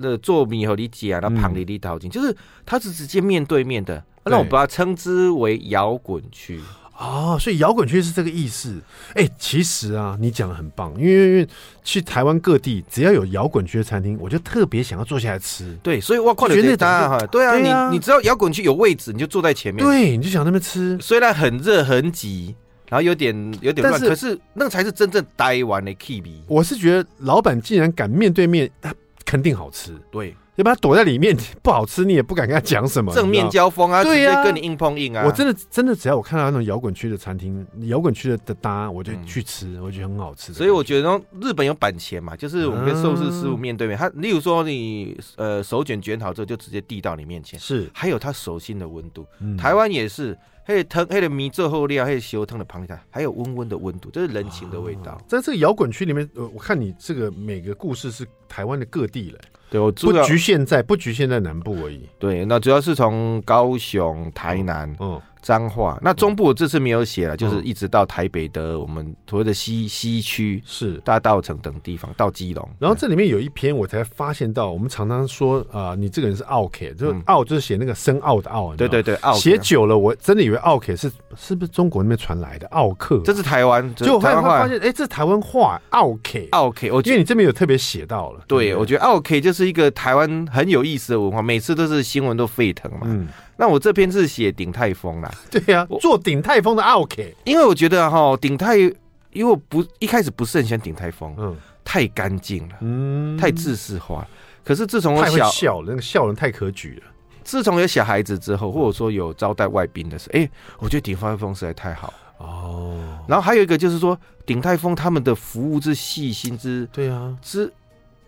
[0.00, 2.36] 呃做米和你姐啊，那旁里里淘金，就是
[2.66, 4.30] 他是直接面对面的，对。
[4.32, 6.60] 那我把它称之为摇滚区。
[7.00, 8.78] 哦，所以摇滚区是这个意思。
[9.14, 11.48] 哎、欸，其实啊，你讲的很棒，因为因为
[11.82, 15.74] 去台湾各地，只要有摇滚区的餐厅，我就特别想要坐下来吃。
[15.82, 20.98] 对，所以我靠，觉得大哈，对啊，对啊你你知道摇滚区有位置，你就坐在前面，对，你就想那边吃。
[21.00, 22.54] 虽然很热很挤，
[22.90, 26.42] 然后有点有点乱，是可是那才是真正台湾的 K B。
[26.46, 29.94] 我是觉得老板既然敢面对面，他肯定好吃。
[30.12, 30.36] 对。
[30.60, 33.14] 要不然躲在里面不好吃，你也不敢跟他讲什么。
[33.14, 35.24] 正面交锋啊，对呀，跟你硬碰硬啊！
[35.26, 40.52] 我真的真的，只要我看到那种摇滚区的餐厅、摇滚区的的搭，我就去吃，我觉得很好吃。
[40.52, 47.58] 所以我觉得日本有板前嘛，就是我们跟寿司师傅面对面，他例如说你呃手卷卷好之后，就直接递到你面前。
[47.58, 49.26] 是，还有他手心的温度。
[49.56, 55.18] 台湾也是，黑汤黑的米最后料，黑烧汤的旁边，还有温温的温度，这是人情的味道。
[55.26, 59.38] 在这个摇滚区里面，呃，我看你这个每个故事是台湾的各地嘞。
[59.70, 62.08] 对，我不局限在不局限在南部而已。
[62.18, 64.94] 对，那主要是从高雄、台南。
[64.98, 65.20] 嗯。
[65.42, 72.68] 彰化，那中部我这次没有写了，就是一直到台北的我们所谓的西西区，是大道城等地方到基隆。
[72.78, 79.02] 然后这里面有一篇我才发现到，我们常常说啊，你这个人是奥 K，，就是奥就是写那个深奥的奥，对对
[79.34, 83.20] 写久了，我真的以为奥 K 是是不是中国那边传来的奥客？
[83.24, 86.90] 这是台湾，就后来发现，哎，这是台湾话奥 K，奥 K。
[86.90, 93.00] 我觉得你这边有特别写到了，对，我觉得奥 K 就是一个台湾很有意思的文化，每次都是新闻都沸腾嘛。
[93.04, 93.28] 嗯。
[93.60, 104.26] 那我这篇是写鼎泰丰啦，对呀、啊，做鼎泰丰的奥客，因为我觉得哈鼎泰，因为我不一开始不是很喜欢鼎泰丰，嗯，太干净了，嗯，太制式化。
[104.64, 107.12] 可是自从我小笑那个笑容太可举了，
[107.44, 112.96] 自从有小孩子之后，或者说有招待外宾的时候，哎、欸，我觉得鼎泰丰实在太好哦。
[113.28, 117.70] 然后还有一个就是说鼎泰丰他们的服务之细心之，对啊，之。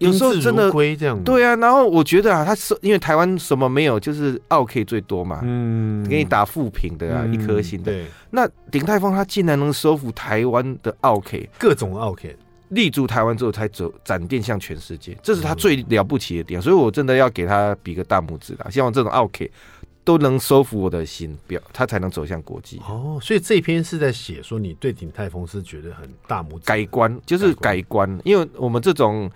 [0.03, 0.71] 有时候真的
[1.25, 7.93] 对啊，然后我觉得啊，他是因为台湾什么没有，就是奥 K 最多嘛，嗯，给你打负评的啊，一颗星的。
[8.31, 12.37] 那鼎泰丰他竟然能收服台湾的奥 K，，各种奥 K，
[12.71, 16.61] 立足台湾之后才走展店向全世界，这是他最了不起的点。
[16.61, 19.51] 所以我真的要给他比个大拇指啦，希望这种奥 K
[20.05, 22.81] 都能收服我的心，表他才能走向国际。
[22.89, 29.31] 哦，所以这篇是在写说你对鼎泰丰是觉得很大拇指改观，就是改观，因为我们这种。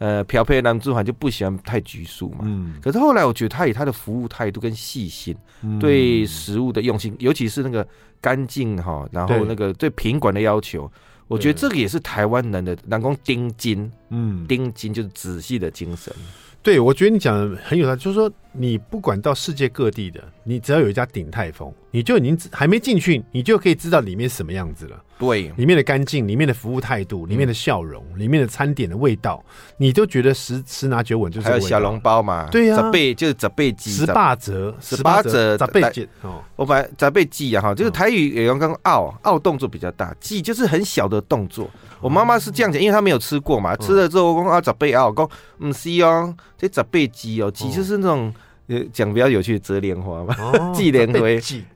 [0.00, 2.38] 呃，漂配男主管就不喜欢太拘束嘛。
[2.42, 2.74] 嗯。
[2.80, 7.86] 可是后来我觉得他以他的服务态度跟细心，嗯、对食物的用心，尤其是那个
[8.18, 10.90] 干净哈，然后那个对品管的要求，
[11.28, 13.92] 我觉得这个也是台湾人的南宫钉金。
[14.08, 16.10] 嗯，钉金就是仔细的精神。
[16.62, 25.02] 对，我觉得你讲的很有道理，就是说你不管到世界各地的，你只要有一家鼎泰丰，你就已经还没进去，你就可以知道里面什么样子了。
[25.20, 29.44] 对，里面的干净，里面的服务态度，里面的笑容，里面的餐点的味道，
[29.76, 36.42] 你都觉得十十拿九稳，就是还有小笼包嘛，对呀，十倍就是十倍鸡，十八折，十八折，十倍鸡哦。
[36.56, 41.70] 我把十倍鸡啊哈，就是台语也用刚奥奥动作比较大，鸡就是很小的动作。
[42.00, 45.28] 我妈妈是这样讲，因为她没有吃过嘛，吃了之后我讲啊十倍奥，讲
[45.58, 48.32] 嗯是哦，这十倍鸡哦，鸡就是那种。
[48.92, 50.36] 讲比较有趣的折莲花嘛，
[50.72, 51.26] 季莲花，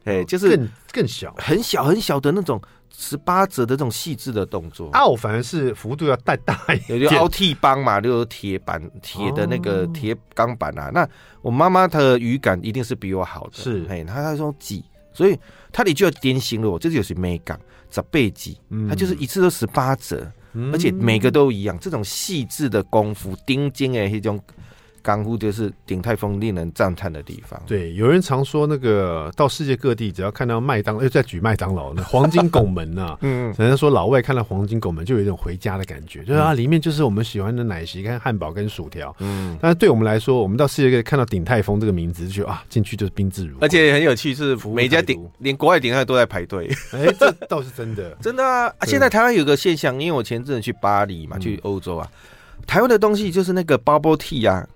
[0.05, 2.63] 哎，就是更更小，很小很小的那种
[2.97, 4.89] 十八折的这种细致的动作。
[4.93, 10.91] 奥反而是幅度要带大一点， 有就凹替帮嘛，就是铁板铁的那个铁钢板啊。
[10.95, 11.09] 那
[11.43, 15.39] 我妈妈她的语感一定是比我好的，是哎，她她说几，所以
[15.73, 17.59] 她的就要点醒了我，这就是美感，
[17.91, 20.31] 十倍几，她就是一次都十八折，
[20.73, 24.41] 而且每个都一样，这种细致的功夫，钉金哎，这种。
[25.05, 27.61] 港呼就是鼎泰丰令人赞叹的地方。
[27.67, 39.15] 对，有人常说那个到世界各地，只要看到麦当，又在举麦当劳，那 黄金拱门呐， 嗯，人家说老外看到黄金拱门就有一种回家的感觉，就是啊，里面就是我们喜欢的奶昔、跟汉堡、跟薯条。
[39.21, 43.59] 嗯，但是对我们来说，我们到世界各地看到鼎泰丰这个名字，就觉得啊，进去就是宾至如。
[43.61, 46.71] 而且很有趣是，每家鼎连国外鼎泰都在排队。
[46.93, 48.73] 哎，这倒是真的， 真的啊！
[48.87, 52.09] 现在台湾有个现象，因为我前阵子去巴黎嘛，去欧洲啊，
[52.67, 54.67] 台湾的东西就是那个 bubble tea 啊。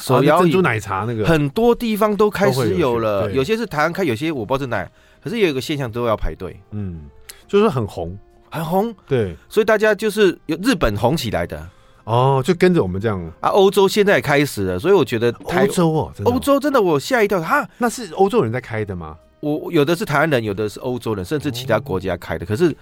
[0.00, 4.88] 手摇珍珠奶茶那个，很多地方都开始有了，有，有些是台湾开，有些我不知道是哪，
[5.22, 7.02] 可是也有一个现象都要排队，嗯，
[7.46, 8.18] 就是很红，
[8.50, 11.68] 很红，对，所以大家就是有日本红起来的，
[12.04, 13.20] 哦，就跟着我们这样。
[13.40, 19.16] 啊，欧洲现在也开始了，所以我觉得欧洲哦，欧洲真的我吓一跳，哈，那是欧洲人在开的吗？
[19.40, 22.74] 我有的是台湾人，有的是欧洲人，甚至其他国家开的，可是。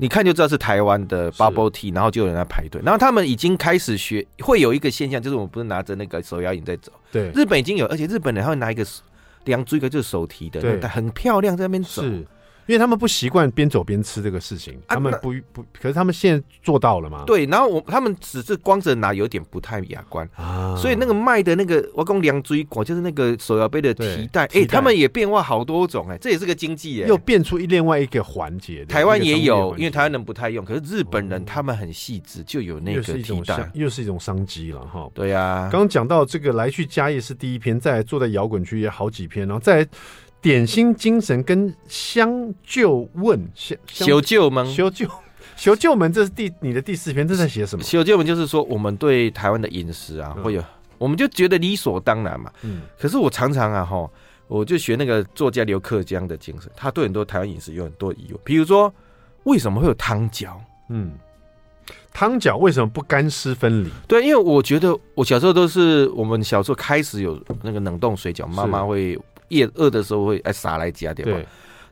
[0.00, 8.84] 你看就知道是台湾的 bubble tea，然后就有人在排队，然后他们已经开始学，会有一个现象，就是我们不是拿着那个手摇饮在走，对，日本已经有，而且日本人还会拿一个
[9.44, 12.02] 两只一个就是手提的，对，很漂亮，在那边走。
[12.70, 17.24] 因为他们不习惯边走边吃这个事情，他们不不，可是他们现在做到了嘛？
[17.26, 28.84] 对，然后我他们只是光着拿有点不太雅观啊，所以那个卖的那个我讲两锥果就是那个手摇杯的提袋，哎，他们也变化好多种哎，这也是个经济哎，又变出一另外一个环节。
[28.84, 35.10] 台湾也有，因为台湾人不太用，可是日本人他们很细致，就有那个提袋，又是一种商机了哈。
[35.12, 39.84] 对呀，刚刚讲到这个来去嘉义是第一篇，再来坐在摇滚区也好几篇，然后再。
[40.42, 45.06] 点心精神跟相救问，相修旧门，修旧
[45.54, 47.84] 修旧门，这是第你的第四篇，这在写什么？
[47.84, 50.64] 修救门就是说，我们对台湾的饮食啊，会有，
[50.96, 52.50] 我们就觉得理所当然嘛。
[52.62, 52.80] 嗯。
[52.98, 54.10] 可是我常常啊，哈，
[54.48, 58.40] 我就学那个作家刘克江的精神，他对很多台湾饮食有很多疑问。
[58.42, 58.90] 比如说，
[59.44, 60.52] 为什么会有汤饺？
[60.88, 61.12] 嗯，
[62.14, 63.90] 汤饺为什么不干湿分离？
[64.08, 69.18] 对，因为我觉得我小时候都是我们小时候开始有那个冷冻水饺，妈妈会。
[69.50, 71.38] 夜饿的时候会哎撒来加点嘛，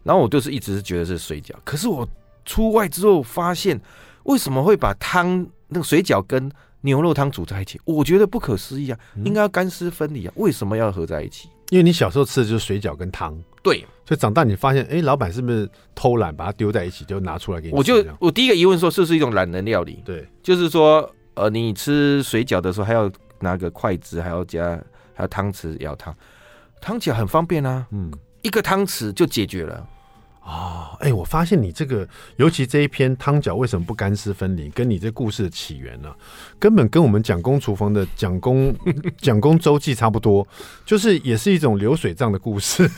[0.03, 2.09] 然后我就是一直是觉得是水饺，可是我
[2.45, 3.79] 出外之后发现，
[4.25, 7.79] 为什么会把汤那个水饺跟牛肉汤煮在一起？
[7.85, 11.49] 我觉得不可思议啊，应该要干湿分离啊，为什么要合在一起？
[11.71, 17.75] 因为你小时候吃的就是水饺跟汤，对，所以长大你发现，哎，老板是不是偷懒把它丢在一起就拿出来给你？
[17.75, 20.03] 我就我第一个疑问说，是不是一种懒人料理？
[20.03, 24.81] 对，就是说，呃，你吃水饺的时候还要拿个筷子，还要加
[25.13, 26.15] 还要汤匙舀汤。
[26.81, 28.11] 汤饺很方便啊，嗯，
[28.43, 29.87] 一个汤匙就解决了
[30.41, 30.97] 啊！
[31.01, 36.17] 哎、哦欸，我发现你这个，尤其这一篇汤饺为什么不干湿分离，跟你这故事的起源呢、啊，
[36.59, 38.75] 根本跟我们蒋公厨房的 蒋公
[39.19, 40.47] 蒋公周记差不多，
[40.87, 42.89] 就是也是一种流水账的故事，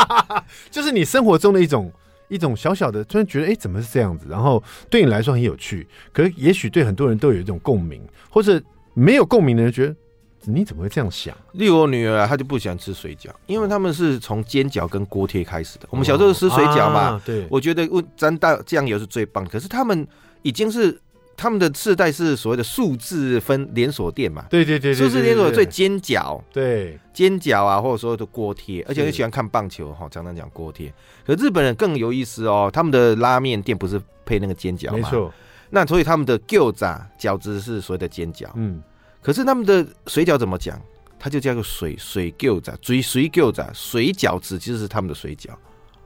[0.70, 1.90] 就是你生活中的一种
[2.28, 4.26] 一种小小的，突然觉得哎、欸，怎么是这样子？
[4.28, 9.96] 然后对你来说很有趣，可是也许对很多人都有一种共鸣，或者没有共鸣的人觉得。
[10.44, 11.36] 你怎么会这样想？
[11.52, 15.86] 例如我女儿啊，她就不喜欢吃水饺，因为他们是从煎饺跟锅贴开始的。
[15.90, 19.46] 我们小时候吃水饺嘛，哦啊、对，我觉得问沾大酱油是最棒。
[19.46, 20.06] 可是他们
[20.42, 21.00] 已经是
[21.36, 30.92] 他们的世代是所谓的数字分连锁店嘛，对对对，数字连锁最煎饺，对煎饺啊，或者说的锅贴，而且很喜欢看棒球哈，常常讲锅贴。
[31.24, 34.96] 可日本人更有意思哦，他们的拉面店不是配那个煎饺嘛？
[34.98, 35.32] 没错，
[35.70, 36.84] 那所以他们的饺子
[37.18, 38.82] 饺子是所谓的煎饺，嗯。
[39.22, 40.78] 可是他们的水饺怎么讲？
[41.18, 45.50] 它就叫做水水饺子，水水饺子，水饺子就是他们的水饺。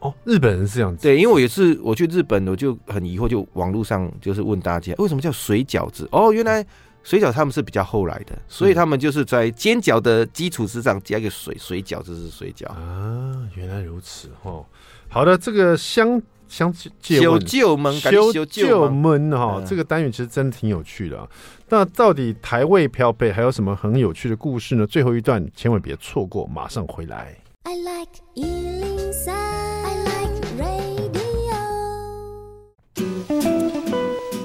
[0.01, 1.03] 哦，日本人是这样子。
[1.03, 6.07] 对，因为我也是我去日本，我就很疑惑，就网络上就是问大家为什么叫水饺子？
[6.13, 6.63] 哦，原来
[7.03, 13.49] 水饺他们是比较后来的，所以他们就是在煎饺的基础之上加一个水，水饺子是水饺啊。
[13.55, 14.67] 原来如此哦。
[15.09, 16.23] 好的，这个香。
[16.49, 21.29] 相借问，修旧门，修旧门哈，这个单元其实真的挺有趣的啊。
[21.69, 24.87] 那到底台味漂配还有什么很有趣的故事呢？
[24.87, 27.35] 最后一段千万别错过，马上回来。
[27.65, 31.57] I like 103, I like radio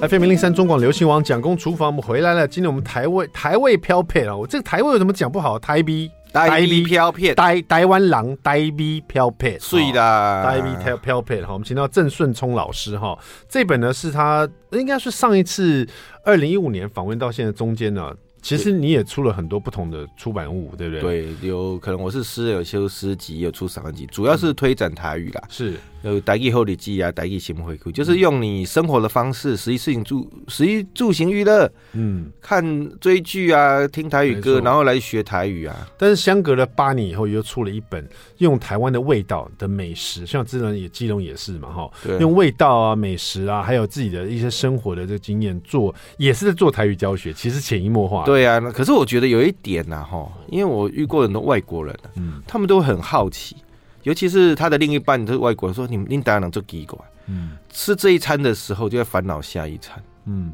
[0.08, 2.48] FM 零三中广流行王蒋公厨房，我们回来了。
[2.48, 5.56] 今天我们台味台味飘配了，我这个台味有什么讲不好？
[5.56, 11.46] 台逼台逼飘片，台台湾狼呆逼飘片，碎啦，呆逼飘飘片。
[11.46, 11.52] 好。
[11.52, 13.18] 我们请到郑顺聪老师哈，
[13.48, 15.86] 这本呢是他应该是上一次
[16.24, 18.12] 二零一五年访问到现在中间呢。
[18.40, 21.32] 其实你也出了很多不同的出版物，对不对？
[21.32, 25.40] 对，有可能我是诗人，有修诗集，有出散文集，主要是推展台语啦。
[25.44, 25.74] 嗯、是。
[26.02, 35.88] 有台语厚礼记啊，台语新回顾，就是用你生活的方式，食衣住行住，食衣住行娱乐，嗯，看追剧啊，听台语歌，然后来学台语啊。
[35.96, 38.06] 但是相隔了八年以后，又出了一本
[38.38, 48.24] 用台湾的味道的美食，像之前也基隆也是嘛，哈，用味道啊、美食啊，还有自己的一些生活的这个经验做，也是在做台语教学，其实潜移默化。
[48.24, 53.56] 对啊，可是我觉得有一点呐，哈，因为我遇过很多外国人，嗯，他们都很好奇。
[54.02, 60.02] 尤其是他的另一半，就是外国人说：“你们你当然能做给过来。”嗯，吃这一餐的时候，就在烦恼下一餐。
[60.24, 60.52] 嗯，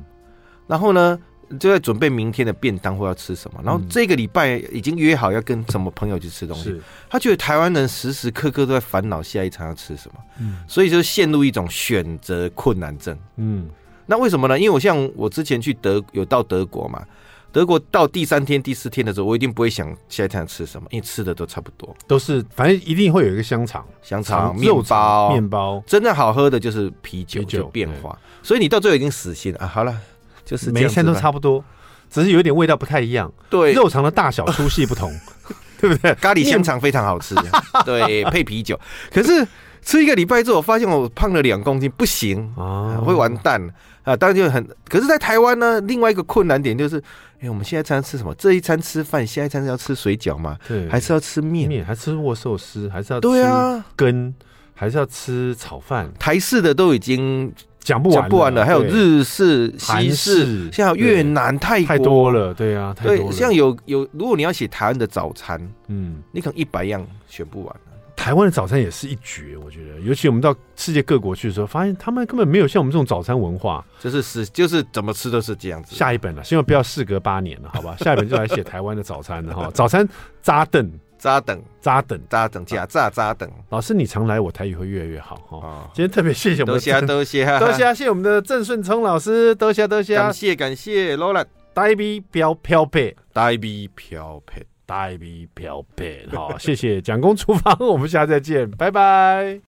[0.67, 1.19] 然后呢，
[1.59, 3.61] 就在准备明天的便当或要吃什么。
[3.65, 6.79] 然后这个礼拜已经约好要跟什么朋友去吃东西。
[7.09, 10.21] 他觉得台湾人时时刻刻都在烦恼下一餐要吃什么。
[10.41, 13.19] 嗯，所以就陷入一种选择困难症。
[13.37, 13.69] 嗯，
[14.05, 14.59] 那为什么呢？
[14.59, 17.03] 因为我像我之前去德有到德国嘛。
[17.51, 25.83] 德国到第三天、第四天的时候，我一定不会想下一餐吃什么，因为吃的都差不多，都是反正一定会有一个香肠、香肠、面包、面包。
[25.87, 28.17] 真正好喝的就是啤酒，啤酒变化。
[28.43, 29.67] 所以你到最后已经死心了啊！
[29.67, 29.97] 好了，
[30.45, 31.65] 就是每一餐都差不多，
[32.11, 33.33] 只是有一点味道不太一样。
[33.51, 35.11] 对，肉肠的大小粗细不同，
[35.81, 36.15] 对不对？
[36.15, 37.35] 咖喱香肠非常好吃，
[37.85, 38.79] 对，配啤酒。
[39.11, 39.47] 可是
[39.89, 43.59] 吃一个礼拜之后，我发现我胖了两公斤，不行啊，会完蛋。
[44.03, 46.99] 啊，当然就很，可是，在台湾呢，另外一个困难点就是，
[47.37, 48.35] 哎、欸，我们现在餐吃什么？
[48.35, 50.59] 这一餐吃饭，下一餐是要吃水饺吗？
[50.69, 51.67] 对，还是要吃面？
[51.67, 52.87] 面还是吃握寿司？
[52.93, 54.35] 还是要对啊，羹
[54.75, 56.13] 还是要吃炒饭？
[56.19, 63.23] 台式的都已经讲不完讲不完了，还有日式、西式，像越南、泰国太多了，对啊，太多了。
[63.23, 67.77] 对，像有有，如果你要写台湾的早餐，嗯，你可能一百样选不完。
[68.19, 75.95] 台湾的早餐也是一绝，我觉得，尤其我们到世界各国去的时候，发现他们根本没有像我们这种早餐文化，就是是就是怎么吃都是这样子。
[75.95, 77.97] 下一本了，希望不要事隔八年了，好吧？
[78.01, 79.71] 下一本就来写台湾的早餐了哈。
[79.73, 80.07] 早餐
[80.43, 83.49] 扎等扎等扎等扎等假炸扎等。
[83.71, 85.89] 老师，你常来，我台语会越来越好哈。
[85.95, 94.67] 今天特别谢谢我们的，多谢多谢多谢，谢谢我们的郑顺聪老师，多谢多谢，感谢感谢罗兰，呆逼飘飘配，呆逼飘配。
[94.89, 99.61] 大笔漂白，好，谢谢蒋公厨房，我们下次再见，拜拜。